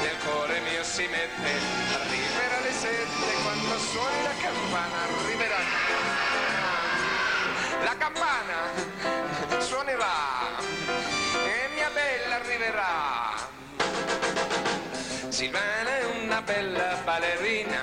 Nel 0.00 0.16
cuore 0.24 0.60
mio 0.60 0.84
si 0.84 1.06
mette, 1.08 1.50
arriverà 1.94 2.58
alle 2.58 2.72
sette 2.72 3.32
quando 3.42 3.78
suoni 3.78 4.22
la 4.22 4.34
campana, 4.40 4.96
arriverà. 5.02 5.60
La 7.84 7.96
campana 7.96 9.60
suonerà 9.60 10.31
arriverà. 12.62 13.50
Silvana 15.28 15.98
è 15.98 16.04
una 16.22 16.40
bella 16.42 17.00
ballerina 17.04 17.80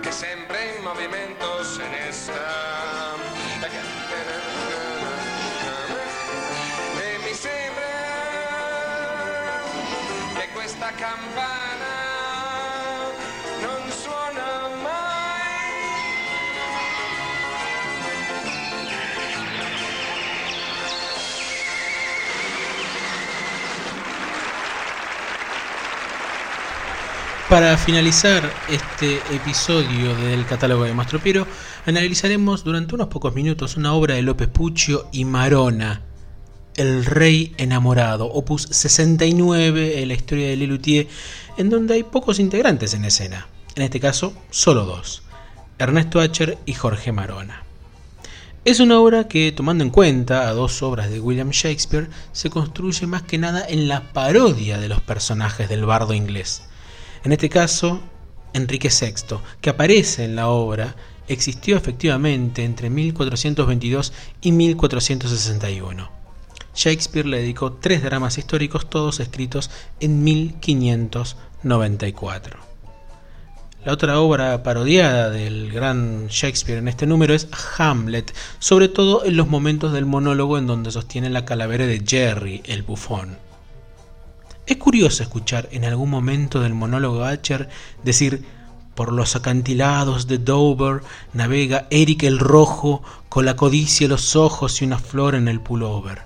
che 0.00 0.10
sempre 0.10 0.74
in 0.76 0.82
movimento 0.82 1.64
se 1.64 1.86
ne 1.88 2.12
sta. 2.12 3.12
E 6.98 7.18
mi 7.22 7.34
sembra 7.34 7.82
che 10.34 10.48
questa 10.52 10.90
campana 10.96 11.73
Para 27.54 27.78
finalizar 27.78 28.52
este 28.68 29.18
episodio 29.32 30.16
del 30.16 30.44
catálogo 30.44 30.82
de 30.82 30.92
Mastro 30.92 31.20
Piero, 31.20 31.46
analizaremos 31.86 32.64
durante 32.64 32.96
unos 32.96 33.06
pocos 33.06 33.32
minutos 33.32 33.76
una 33.76 33.94
obra 33.94 34.16
de 34.16 34.22
López 34.22 34.48
Puccio 34.48 35.06
y 35.12 35.24
Marona, 35.24 36.02
El 36.74 37.04
Rey 37.04 37.54
Enamorado, 37.56 38.26
opus 38.26 38.62
69 38.72 40.02
en 40.02 40.08
la 40.08 40.14
historia 40.14 40.48
de 40.48 40.56
Lelutier, 40.56 41.06
en 41.56 41.70
donde 41.70 41.94
hay 41.94 42.02
pocos 42.02 42.40
integrantes 42.40 42.92
en 42.92 43.04
escena, 43.04 43.46
en 43.76 43.84
este 43.84 44.00
caso 44.00 44.34
solo 44.50 44.84
dos, 44.84 45.22
Ernesto 45.78 46.18
Acher 46.18 46.58
y 46.66 46.72
Jorge 46.72 47.12
Marona. 47.12 47.62
Es 48.64 48.80
una 48.80 48.98
obra 48.98 49.28
que, 49.28 49.52
tomando 49.52 49.84
en 49.84 49.90
cuenta 49.90 50.48
a 50.48 50.54
dos 50.54 50.82
obras 50.82 51.08
de 51.08 51.20
William 51.20 51.50
Shakespeare, 51.50 52.08
se 52.32 52.50
construye 52.50 53.06
más 53.06 53.22
que 53.22 53.38
nada 53.38 53.64
en 53.68 53.86
la 53.86 54.12
parodia 54.12 54.80
de 54.80 54.88
los 54.88 55.00
personajes 55.00 55.68
del 55.68 55.84
bardo 55.84 56.14
inglés. 56.14 56.64
En 57.24 57.32
este 57.32 57.48
caso, 57.48 58.00
Enrique 58.52 58.88
VI, 58.88 59.38
que 59.60 59.70
aparece 59.70 60.24
en 60.24 60.36
la 60.36 60.48
obra, 60.48 60.94
existió 61.26 61.76
efectivamente 61.76 62.64
entre 62.64 62.90
1422 62.90 64.12
y 64.42 64.52
1461 64.52 66.24
Shakespeare 66.74 67.26
le 67.26 67.38
dedicó 67.38 67.72
tres 67.74 68.02
dramas 68.02 68.36
históricos, 68.36 68.90
todos 68.90 69.20
escritos 69.20 69.70
en 70.00 70.24
1594. 70.24 72.58
La 73.84 73.92
otra 73.92 74.18
obra 74.18 74.60
parodiada 74.62 75.28
del 75.30 75.70
gran 75.70 76.28
Shakespeare 76.28 76.78
en 76.78 76.88
este 76.88 77.06
número 77.06 77.34
es 77.34 77.48
Hamlet, 77.78 78.34
sobre 78.58 78.88
todo 78.88 79.24
en 79.24 79.36
los 79.36 79.46
momentos 79.46 79.92
del 79.92 80.06
monólogo 80.06 80.58
en 80.58 80.66
donde 80.66 80.90
sostiene 80.90 81.30
la 81.30 81.44
calavera 81.44 81.86
de 81.86 82.02
Jerry, 82.04 82.62
el 82.64 82.82
bufón. 82.82 83.38
Es 84.66 84.78
curioso 84.78 85.22
escuchar 85.22 85.68
en 85.72 85.84
algún 85.84 86.08
momento 86.08 86.60
del 86.60 86.72
monólogo 86.72 87.24
Acher 87.24 87.68
decir 88.02 88.44
por 88.94 89.12
los 89.12 89.36
acantilados 89.36 90.26
de 90.26 90.38
Dover 90.38 91.02
navega 91.34 91.86
Eric 91.90 92.22
el 92.22 92.38
Rojo 92.38 93.02
con 93.28 93.44
la 93.44 93.56
codicia 93.56 94.06
en 94.06 94.12
los 94.12 94.36
ojos 94.36 94.80
y 94.80 94.86
una 94.86 94.98
flor 94.98 95.34
en 95.34 95.48
el 95.48 95.60
pullover. 95.60 96.22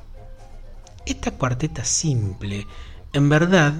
Esta 1.04 1.32
cuarteta 1.32 1.84
simple, 1.84 2.66
en 3.12 3.28
verdad, 3.28 3.74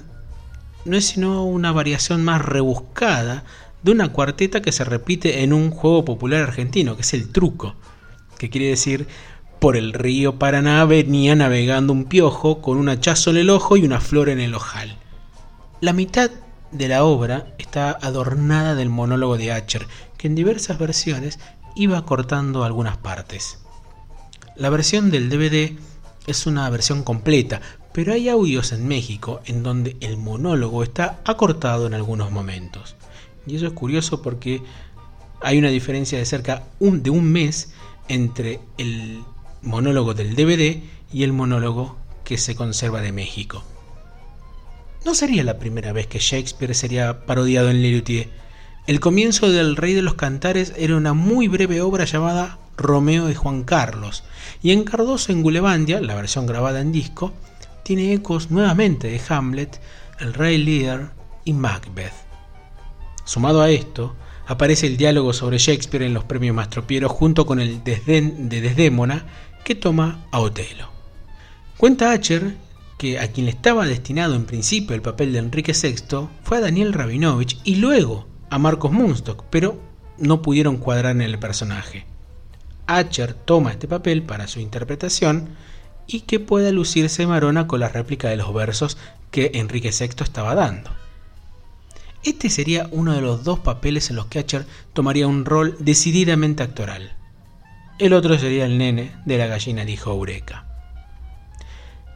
no 0.84 0.96
es 0.96 1.04
sino 1.06 1.44
una 1.44 1.70
variación 1.70 2.24
más 2.24 2.44
rebuscada 2.44 3.44
de 3.82 3.92
una 3.92 4.08
cuarteta 4.08 4.60
que 4.60 4.72
se 4.72 4.84
repite 4.84 5.44
en 5.44 5.52
un 5.52 5.70
juego 5.70 6.04
popular 6.04 6.42
argentino, 6.42 6.96
que 6.96 7.02
es 7.02 7.14
el 7.14 7.30
truco, 7.30 7.76
que 8.38 8.50
quiere 8.50 8.68
decir 8.68 9.06
por 9.60 9.76
el 9.76 9.92
río 9.92 10.38
Paraná 10.38 10.84
venía 10.84 11.34
navegando 11.34 11.92
un 11.92 12.04
piojo 12.04 12.60
con 12.60 12.78
un 12.78 12.88
hachazo 12.88 13.30
en 13.30 13.38
el 13.38 13.50
ojo 13.50 13.76
y 13.76 13.84
una 13.84 14.00
flor 14.00 14.28
en 14.28 14.40
el 14.40 14.54
ojal. 14.54 14.96
La 15.80 15.92
mitad 15.92 16.30
de 16.70 16.88
la 16.88 17.04
obra 17.04 17.54
está 17.58 17.90
adornada 17.90 18.74
del 18.74 18.88
monólogo 18.88 19.36
de 19.36 19.52
Acher, 19.52 19.86
que 20.16 20.26
en 20.26 20.34
diversas 20.34 20.78
versiones 20.78 21.38
iba 21.74 22.04
cortando 22.04 22.64
algunas 22.64 22.96
partes. 22.96 23.58
La 24.56 24.70
versión 24.70 25.10
del 25.10 25.30
DVD 25.30 25.76
es 26.26 26.46
una 26.46 26.68
versión 26.68 27.02
completa, 27.02 27.60
pero 27.92 28.12
hay 28.12 28.28
audios 28.28 28.72
en 28.72 28.86
México 28.86 29.40
en 29.46 29.62
donde 29.62 29.96
el 30.00 30.16
monólogo 30.16 30.82
está 30.82 31.20
acortado 31.24 31.86
en 31.86 31.94
algunos 31.94 32.30
momentos. 32.30 32.96
Y 33.46 33.56
eso 33.56 33.66
es 33.66 33.72
curioso 33.72 34.22
porque 34.22 34.62
hay 35.40 35.58
una 35.58 35.68
diferencia 35.68 36.18
de 36.18 36.26
cerca 36.26 36.64
de 36.80 37.10
un 37.10 37.24
mes 37.24 37.72
entre 38.08 38.60
el 38.76 39.22
monólogo 39.62 40.14
del 40.14 40.34
DVD 40.34 40.82
y 41.12 41.22
el 41.22 41.32
monólogo 41.32 41.96
que 42.24 42.38
se 42.38 42.54
conserva 42.54 43.00
de 43.00 43.12
México. 43.12 43.64
No 45.04 45.14
sería 45.14 45.44
la 45.44 45.58
primera 45.58 45.92
vez 45.92 46.06
que 46.06 46.18
Shakespeare 46.18 46.74
sería 46.74 47.24
parodiado 47.24 47.70
en 47.70 47.82
Lelutier. 47.82 48.28
El 48.86 49.00
comienzo 49.00 49.50
del 49.50 49.76
Rey 49.76 49.94
de 49.94 50.02
los 50.02 50.14
Cantares 50.14 50.72
era 50.76 50.96
una 50.96 51.14
muy 51.14 51.48
breve 51.48 51.80
obra 51.80 52.04
llamada 52.04 52.58
Romeo 52.76 53.30
y 53.30 53.34
Juan 53.34 53.64
Carlos, 53.64 54.24
y 54.62 54.72
en 54.72 54.84
Cardoso 54.84 55.32
en 55.32 55.42
Gulebandia, 55.42 56.00
la 56.00 56.14
versión 56.14 56.46
grabada 56.46 56.80
en 56.80 56.92
disco, 56.92 57.32
tiene 57.82 58.12
ecos 58.12 58.50
nuevamente 58.50 59.08
de 59.08 59.20
Hamlet, 59.28 59.80
El 60.20 60.34
Rey 60.34 60.58
Lear 60.58 61.12
y 61.44 61.52
Macbeth. 61.52 62.12
Sumado 63.24 63.62
a 63.62 63.70
esto, 63.70 64.14
aparece 64.46 64.86
el 64.86 64.96
diálogo 64.96 65.32
sobre 65.32 65.58
Shakespeare 65.58 66.04
en 66.04 66.14
los 66.14 66.24
premios 66.24 66.54
Mastropieros 66.54 67.12
junto 67.12 67.46
con 67.46 67.60
el 67.60 67.84
desdén 67.84 68.48
de 68.48 68.60
Desdémona 68.60 69.26
que 69.64 69.74
toma 69.74 70.24
a 70.30 70.40
Otelo. 70.40 70.88
Cuenta 71.76 72.12
Acher 72.12 72.56
que 72.98 73.18
a 73.20 73.28
quien 73.28 73.46
le 73.46 73.52
estaba 73.52 73.86
destinado 73.86 74.34
en 74.34 74.44
principio 74.44 74.94
el 74.94 75.02
papel 75.02 75.32
de 75.32 75.38
Enrique 75.38 75.72
VI 75.72 76.28
fue 76.42 76.58
a 76.58 76.60
Daniel 76.60 76.92
Rabinovich 76.92 77.60
y 77.64 77.76
luego 77.76 78.26
a 78.50 78.58
Marcos 78.58 78.92
Munstock, 78.92 79.44
pero 79.50 79.80
no 80.18 80.42
pudieron 80.42 80.78
cuadrar 80.78 81.12
en 81.12 81.22
el 81.22 81.38
personaje. 81.38 82.06
Acher 82.86 83.34
toma 83.34 83.70
este 83.70 83.86
papel 83.86 84.22
para 84.22 84.48
su 84.48 84.60
interpretación 84.60 85.50
y 86.06 86.22
que 86.22 86.40
pueda 86.40 86.72
lucirse 86.72 87.26
Marona 87.26 87.66
con 87.66 87.80
la 87.80 87.88
réplica 87.88 88.28
de 88.28 88.36
los 88.36 88.52
versos 88.52 88.96
que 89.30 89.52
Enrique 89.54 89.90
VI 89.90 90.24
estaba 90.24 90.54
dando. 90.54 90.90
Este 92.24 92.50
sería 92.50 92.88
uno 92.90 93.12
de 93.12 93.20
los 93.20 93.44
dos 93.44 93.60
papeles 93.60 94.10
en 94.10 94.16
los 94.16 94.26
que 94.26 94.40
Acher 94.40 94.66
tomaría 94.92 95.28
un 95.28 95.44
rol 95.44 95.76
decididamente 95.78 96.62
actoral. 96.62 97.17
El 97.98 98.12
otro 98.12 98.38
sería 98.38 98.64
el 98.64 98.78
nene 98.78 99.12
de 99.24 99.38
la 99.38 99.48
gallina 99.48 99.84
dijo 99.84 100.12
Eureka. 100.12 100.64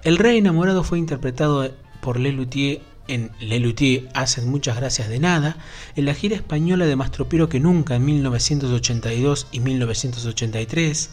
El 0.04 0.16
rey 0.16 0.38
enamorado 0.38 0.84
fue 0.84 1.00
interpretado 1.00 1.74
por 2.00 2.20
Lelutier 2.20 2.82
en 3.08 3.32
Lelutier 3.40 4.08
hacen 4.14 4.48
muchas 4.48 4.76
gracias 4.76 5.08
de 5.08 5.18
nada, 5.18 5.56
en 5.96 6.04
la 6.04 6.14
gira 6.14 6.36
española 6.36 6.86
de 6.86 6.94
Mastropiro 6.94 7.48
que 7.48 7.58
nunca 7.58 7.96
en 7.96 8.04
1982 8.04 9.48
y 9.50 9.58
1983, 9.58 11.10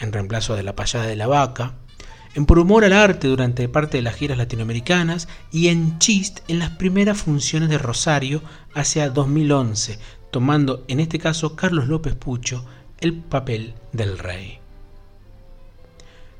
en 0.00 0.12
reemplazo 0.12 0.54
de 0.54 0.64
La 0.64 0.76
payada 0.76 1.06
de 1.06 1.16
la 1.16 1.26
vaca, 1.26 1.76
en 2.34 2.44
Por 2.44 2.58
humor 2.58 2.84
al 2.84 2.92
arte 2.92 3.26
durante 3.26 3.70
parte 3.70 3.96
de 3.96 4.02
las 4.02 4.16
giras 4.16 4.36
latinoamericanas 4.36 5.28
y 5.50 5.68
en 5.68 5.98
Chist 5.98 6.40
en 6.46 6.58
las 6.58 6.70
primeras 6.70 7.18
funciones 7.18 7.70
de 7.70 7.78
Rosario 7.78 8.42
hacia 8.74 9.08
2011, 9.08 9.98
tomando 10.30 10.84
en 10.88 11.00
este 11.00 11.18
caso 11.18 11.56
Carlos 11.56 11.88
López 11.88 12.14
Pucho 12.14 12.66
el 13.00 13.14
papel 13.14 13.74
del 13.92 14.18
rey. 14.18 14.58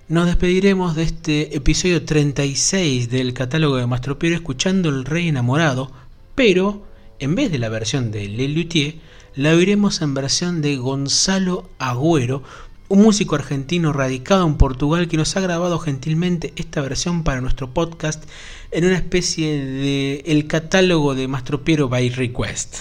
Nos 0.08 0.26
despediremos 0.26 0.96
de 0.96 1.04
este 1.04 1.56
episodio 1.56 2.04
36 2.04 3.10
del 3.10 3.32
catálogo 3.32 3.76
de 3.76 3.86
Mastropiero 3.86 4.34
escuchando 4.34 4.88
El 4.88 5.04
Rey 5.04 5.28
Enamorado, 5.28 5.92
pero 6.34 6.84
en 7.20 7.34
vez 7.36 7.52
de 7.52 7.58
la 7.58 7.68
versión 7.68 8.10
de 8.10 8.26
Le 8.28 8.48
Luthier, 8.48 8.96
la 9.36 9.50
oiremos 9.50 10.02
en 10.02 10.14
versión 10.14 10.62
de 10.62 10.76
Gonzalo 10.76 11.70
Agüero, 11.78 12.42
un 12.88 13.02
músico 13.02 13.36
argentino 13.36 13.92
radicado 13.92 14.44
en 14.46 14.56
Portugal 14.56 15.06
que 15.06 15.16
nos 15.16 15.36
ha 15.36 15.40
grabado 15.40 15.78
gentilmente 15.78 16.52
esta 16.56 16.80
versión 16.80 17.22
para 17.22 17.40
nuestro 17.40 17.72
podcast 17.72 18.24
en 18.72 18.86
una 18.86 18.96
especie 18.96 19.64
de 19.64 20.24
el 20.26 20.48
catálogo 20.48 21.14
de 21.14 21.28
Mastropiero 21.28 21.88
by 21.88 22.08
Request. 22.08 22.78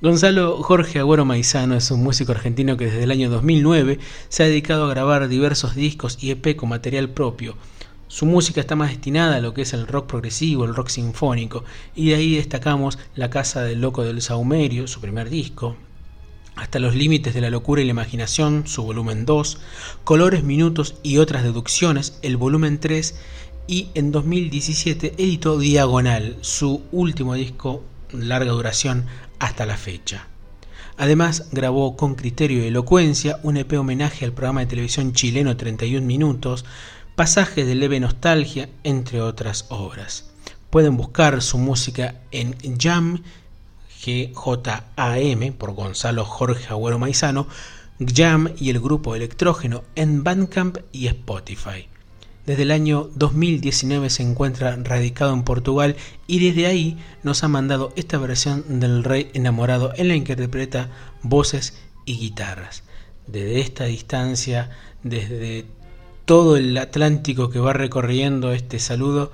Gonzalo 0.00 0.62
Jorge 0.62 1.00
Agüero 1.00 1.24
Maizano 1.24 1.74
es 1.74 1.90
un 1.90 2.04
músico 2.04 2.30
argentino 2.30 2.76
que 2.76 2.84
desde 2.84 3.02
el 3.02 3.10
año 3.10 3.28
2009 3.30 3.98
se 4.28 4.44
ha 4.44 4.46
dedicado 4.46 4.84
a 4.84 4.90
grabar 4.90 5.26
diversos 5.26 5.74
discos 5.74 6.18
y 6.20 6.30
EP 6.30 6.54
con 6.54 6.68
material 6.68 7.10
propio. 7.10 7.56
Su 8.06 8.24
música 8.24 8.60
está 8.60 8.76
más 8.76 8.90
destinada 8.90 9.34
a 9.34 9.40
lo 9.40 9.54
que 9.54 9.62
es 9.62 9.72
el 9.72 9.88
rock 9.88 10.06
progresivo, 10.06 10.64
el 10.64 10.76
rock 10.76 10.86
sinfónico, 10.90 11.64
y 11.96 12.10
de 12.10 12.14
ahí 12.14 12.36
destacamos 12.36 12.96
La 13.16 13.28
Casa 13.28 13.62
del 13.62 13.80
Loco 13.80 14.04
del 14.04 14.22
Saumerio, 14.22 14.86
su 14.86 15.00
primer 15.00 15.30
disco, 15.30 15.74
hasta 16.54 16.78
los 16.78 16.94
límites 16.94 17.34
de 17.34 17.40
la 17.40 17.50
locura 17.50 17.82
y 17.82 17.84
la 17.84 17.90
imaginación, 17.90 18.68
su 18.68 18.84
volumen 18.84 19.26
2, 19.26 19.58
Colores, 20.04 20.44
Minutos 20.44 20.94
y 21.02 21.18
otras 21.18 21.42
deducciones, 21.42 22.20
el 22.22 22.36
volumen 22.36 22.78
3, 22.78 23.18
y 23.66 23.88
en 23.94 24.12
2017 24.12 25.14
editó 25.18 25.58
Diagonal, 25.58 26.36
su 26.40 26.84
último 26.92 27.34
disco 27.34 27.82
larga 28.12 28.52
duración 28.52 29.04
hasta 29.38 29.66
la 29.66 29.76
fecha. 29.76 30.26
Además, 30.96 31.48
grabó 31.52 31.96
con 31.96 32.16
criterio 32.16 32.62
y 32.62 32.66
elocuencia 32.66 33.38
un 33.42 33.56
EP 33.56 33.72
homenaje 33.78 34.24
al 34.24 34.32
programa 34.32 34.60
de 34.60 34.66
televisión 34.66 35.12
chileno 35.12 35.56
31 35.56 36.04
Minutos, 36.04 36.64
pasajes 37.14 37.66
de 37.66 37.74
leve 37.76 38.00
nostalgia, 38.00 38.68
entre 38.82 39.22
otras 39.22 39.66
obras. 39.68 40.30
Pueden 40.70 40.96
buscar 40.96 41.40
su 41.40 41.58
música 41.58 42.16
en 42.32 42.56
Jam, 42.78 43.22
G-J-A-M, 44.02 45.52
por 45.52 45.72
Gonzalo 45.72 46.24
Jorge 46.24 46.68
Agüero 46.68 46.98
Maizano, 46.98 47.46
Jam 48.00 48.52
y 48.58 48.70
el 48.70 48.80
grupo 48.80 49.14
Electrógeno 49.14 49.84
en 49.94 50.24
Bandcamp 50.24 50.78
y 50.92 51.06
Spotify. 51.06 51.88
Desde 52.48 52.62
el 52.62 52.70
año 52.70 53.10
2019 53.14 54.08
se 54.08 54.22
encuentra 54.22 54.74
radicado 54.74 55.34
en 55.34 55.42
Portugal 55.42 55.96
y 56.26 56.38
desde 56.38 56.64
ahí 56.64 56.96
nos 57.22 57.44
ha 57.44 57.48
mandado 57.48 57.92
esta 57.94 58.16
versión 58.16 58.80
del 58.80 59.04
Rey 59.04 59.30
enamorado 59.34 59.92
en 59.96 60.08
la 60.08 60.14
que 60.14 60.32
interpreta 60.32 60.88
voces 61.22 61.78
y 62.06 62.16
guitarras. 62.16 62.84
Desde 63.26 63.60
esta 63.60 63.84
distancia, 63.84 64.70
desde 65.02 65.66
todo 66.24 66.56
el 66.56 66.74
Atlántico 66.78 67.50
que 67.50 67.58
va 67.58 67.74
recorriendo 67.74 68.50
este 68.54 68.78
saludo, 68.78 69.30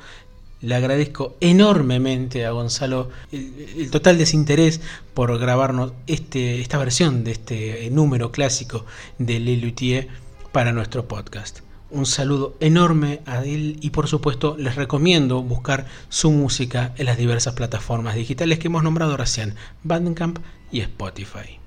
le 0.60 0.74
agradezco 0.74 1.36
enormemente 1.40 2.44
a 2.44 2.50
Gonzalo 2.50 3.10
el, 3.30 3.90
total 3.92 4.18
desinterés 4.18 4.80
por 5.14 5.38
grabarnos 5.38 5.92
este, 6.08 6.60
esta 6.60 6.78
versión 6.78 7.22
de 7.22 7.30
este 7.30 7.88
número 7.92 8.32
clásico 8.32 8.84
de 9.18 9.38
Le 9.38 10.08
para 10.50 10.72
nuestro 10.72 11.06
podcast. 11.06 11.63
Un 11.94 12.06
saludo 12.06 12.56
enorme 12.58 13.20
a 13.24 13.44
él 13.44 13.78
y 13.80 13.90
por 13.90 14.08
supuesto 14.08 14.56
les 14.58 14.74
recomiendo 14.74 15.44
buscar 15.44 15.86
su 16.08 16.32
música 16.32 16.92
en 16.98 17.06
las 17.06 17.16
diversas 17.16 17.54
plataformas 17.54 18.16
digitales 18.16 18.58
que 18.58 18.66
hemos 18.66 18.82
nombrado 18.82 19.16
recién, 19.16 19.54
Bandcamp 19.84 20.40
y 20.72 20.80
Spotify. 20.80 21.60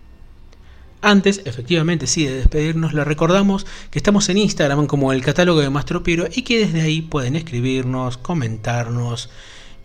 Antes, 1.02 1.44
efectivamente, 1.46 2.08
sí, 2.08 2.26
de 2.26 2.36
despedirnos, 2.36 2.94
les 2.94 3.08
recordamos 3.08 3.66
que 3.90 4.00
estamos 4.00 4.28
en 4.28 4.40
Instagram 4.40 4.86
como 4.86 5.14
el 5.14 5.24
catálogo 5.24 5.62
de 5.62 5.70
Mastro 5.70 6.04
Piero 6.04 6.28
y 6.30 6.42
que 6.42 6.60
desde 6.60 6.82
ahí 6.82 7.02
pueden 7.02 7.38
escribirnos, 7.38 8.18
comentarnos 8.18 9.30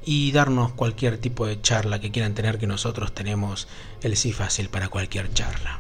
y 0.05 0.33
darnos 0.33 0.73
cualquier 0.73 1.19
tipo 1.19 1.47
de 1.47 1.61
charla 1.61 2.01
que 2.01 2.11
quieran 2.11 2.35
tener, 2.35 2.59
que 2.59 2.67
nosotros 2.67 3.15
tenemos 3.15 3.69
el 4.03 4.17
sí 4.17 4.33
fácil 4.33 4.71
para 4.71 4.89
cualquier 4.89 5.33
charla. 5.33 5.79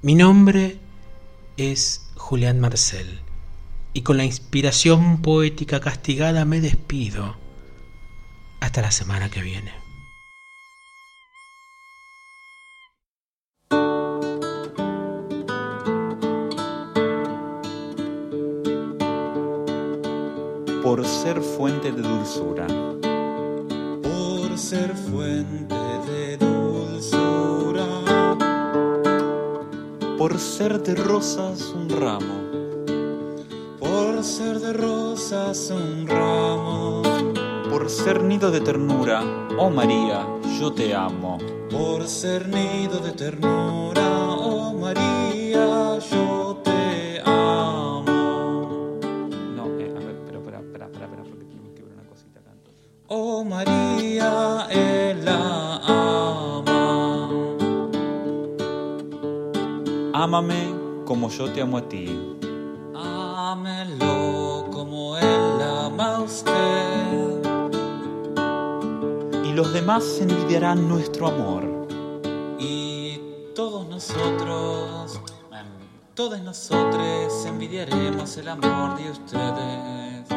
Mi 0.00 0.14
nombre 0.14 0.78
es 1.58 2.09
Julián 2.20 2.60
Marcel 2.60 3.20
y 3.92 4.02
con 4.02 4.16
la 4.16 4.24
inspiración 4.24 5.20
poética 5.20 5.80
castigada 5.80 6.44
me 6.44 6.60
despido. 6.60 7.36
Hasta 8.60 8.82
la 8.82 8.92
semana 8.92 9.30
que 9.30 9.42
viene. 9.42 9.72
por 20.90 21.06
ser 21.06 21.40
fuente 21.40 21.92
de 21.92 22.02
dulzura. 22.02 22.66
Por 24.02 24.58
ser 24.58 24.92
fuente 24.96 25.76
de 26.10 26.36
dulzura. 26.36 28.09
Por 30.20 30.38
ser 30.38 30.82
de 30.82 30.94
rosas 30.96 31.72
un 31.74 31.88
ramo. 31.88 32.34
Por 33.78 34.22
ser 34.22 34.60
de 34.60 34.74
rosas 34.74 35.70
un 35.70 36.06
ramo. 36.06 37.02
Por 37.70 37.88
ser 37.88 38.22
nido 38.22 38.50
de 38.50 38.60
ternura, 38.60 39.22
oh 39.56 39.70
María, 39.70 40.26
yo 40.60 40.74
te 40.74 40.94
amo. 40.94 41.38
Por 41.70 42.06
ser 42.06 42.46
nido 42.48 42.98
de 42.98 43.12
ternura, 43.12 44.36
oh 44.36 44.74
María, 44.74 45.98
yo 46.00 46.60
te 46.62 47.22
amo. 47.24 48.04
No, 49.56 49.64
eh, 49.80 49.94
a 49.96 50.00
ver, 50.04 50.16
pero 50.26 50.40
espera, 50.40 50.58
espera, 50.58 50.84
espera, 50.84 51.22
porque 51.30 51.46
tenemos 51.46 51.72
que 51.72 51.82
ver 51.82 51.94
una 51.94 52.04
cosita 52.04 52.40
acá. 52.40 52.52
Oh 53.06 53.42
María, 53.42 54.66
él 54.70 54.99
Ámame 60.30 60.72
como 61.06 61.28
yo 61.28 61.52
te 61.52 61.60
amo 61.60 61.76
a 61.78 61.88
ti. 61.88 62.06
Ámelo 62.94 64.68
como 64.70 65.16
él 65.18 65.60
ama 65.60 66.18
a 66.18 66.20
usted. 66.20 67.42
Y 69.44 69.52
los 69.52 69.72
demás 69.72 70.20
envidiarán 70.20 70.88
nuestro 70.88 71.26
amor. 71.26 71.64
Y 72.60 73.18
todos 73.56 73.88
nosotros, 73.88 75.20
em, 75.50 75.66
todos 76.14 76.40
nosotros 76.42 77.44
envidiaremos 77.44 78.36
el 78.36 78.50
amor 78.50 78.96
de 78.98 79.10
ustedes. 79.10 80.28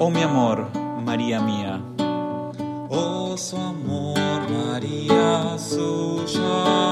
Oh 0.00 0.10
mi 0.10 0.22
amor, 0.22 0.66
María 1.06 1.40
mía. 1.40 1.80
Oh, 2.94 3.38
su 3.38 3.56
amor, 3.56 4.18
María 4.50 5.56
suya, 5.56 6.91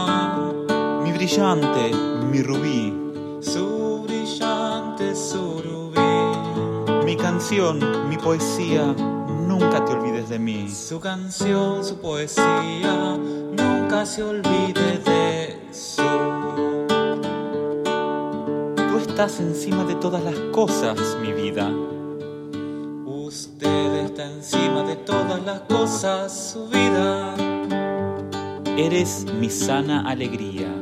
brillante, 1.31 1.93
mi 2.29 2.43
rubí. 2.43 2.93
su 3.41 4.03
brillante 4.03 5.15
surubí, 5.15 6.01
Mi 7.05 7.17
canción, 7.17 8.09
mi 8.09 8.17
poesía, 8.17 8.87
nunca 9.47 9.85
te 9.85 9.93
olvides 9.93 10.29
de 10.29 10.41
mí. 10.41 10.69
su 10.69 10.99
canción, 10.99 11.85
su 11.85 12.01
poesía, 12.01 13.17
nunca 13.17 14.05
se 14.07 14.25
olvide 14.25 14.99
de 15.05 15.61
su. 15.73 16.03
Tú 18.75 18.99
estás 18.99 19.39
encima 19.39 19.85
de 19.85 19.95
todas 19.95 20.25
las 20.25 20.35
cosas, 20.53 20.99
mi 21.23 21.33
vida. 21.33 21.71
Usted 23.07 24.05
está 24.05 24.25
encima 24.27 24.83
de 24.83 24.97
todas 24.97 25.41
las 25.45 25.61
cosas, 25.61 26.53
su 26.53 26.67
vida. 26.67 27.37
Eres 28.77 29.27
mi 29.39 29.49
sana 29.49 30.09
alegría. 30.09 30.80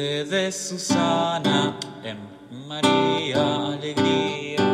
Es 0.00 0.68
Susana 0.68 1.76
en 2.04 2.18
María 2.68 3.66
Alegría. 3.72 4.64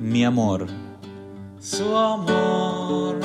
Mi 0.00 0.24
amor, 0.24 0.66
Su 1.60 1.94
amor, 1.94 3.16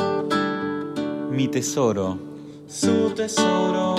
mi 1.31 1.47
tesoro. 1.47 2.17
su 2.67 3.11
tesoro, 3.15 3.95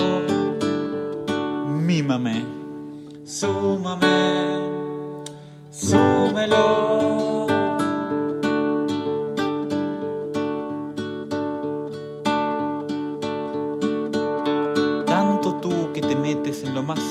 Mímame. 1.67 2.45
súmame, 3.25 4.59
súmelo. 5.71 6.92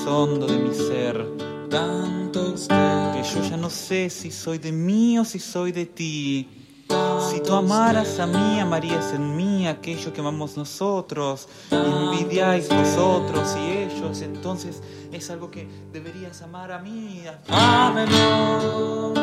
Hondo 0.05 0.47
de 0.47 0.57
mi 0.57 0.73
ser. 0.73 1.25
Tanto 1.69 2.53
Que 2.55 3.23
yo 3.23 3.49
ya 3.49 3.57
no 3.57 3.69
sé 3.69 4.09
si 4.09 4.31
soy 4.31 4.57
de 4.57 4.71
mí 4.71 5.17
o 5.17 5.25
si 5.25 5.39
soy 5.39 5.71
de 5.71 5.85
ti. 5.85 6.47
Si 7.29 7.39
tú 7.41 7.53
amaras 7.53 8.19
a 8.19 8.27
mí, 8.27 8.59
amarías 8.59 9.13
en 9.13 9.35
mí 9.35 9.67
aquello 9.67 10.13
que 10.13 10.21
amamos 10.21 10.57
nosotros. 10.57 11.47
Envidiáis 11.71 12.69
vosotros 12.69 13.55
y 13.57 13.71
ellos. 13.71 14.21
Entonces 14.21 14.81
es 15.11 15.29
algo 15.29 15.49
que 15.49 15.67
deberías 15.91 16.41
amar 16.41 16.71
a 16.71 16.79
mí. 16.79 17.23
ámelo. 17.49 19.13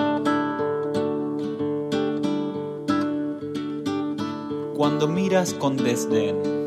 Cuando 4.77 5.07
miras 5.07 5.53
con 5.53 5.77
desdén, 5.77 6.60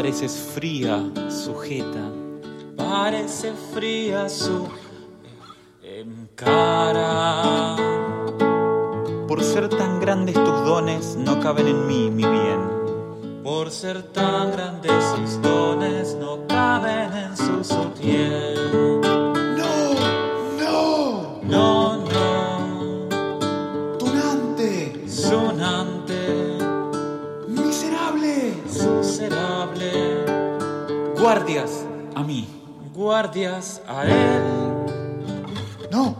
pareces 0.00 0.34
fría, 0.54 1.10
sujeta. 1.28 2.10
parece 2.74 3.52
fría 3.74 4.30
su 4.30 4.66
cara. 6.34 7.76
Por 9.28 9.42
ser 9.42 9.68
tan 9.68 10.00
grandes 10.00 10.36
tus 10.36 10.64
dones, 10.64 11.16
no 11.16 11.38
caben 11.38 11.68
en 11.68 11.86
mí, 11.86 12.10
mi 12.10 12.24
bien. 12.24 13.42
Por 13.44 13.70
ser 13.70 14.02
tan 14.04 14.52
grandes 14.52 15.04
sus 15.14 15.42
dones, 15.42 16.16
no 16.18 16.46
caben 16.46 17.12
en 17.12 17.36
su 17.36 17.62
sutién. 17.62 18.99
Guardias 31.20 31.84
a 32.14 32.22
mí. 32.22 32.48
Guardias 32.94 33.82
a 33.86 34.06
él. 34.06 34.42
No, 35.92 36.16